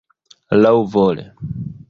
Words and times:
laŭvole 0.61 1.27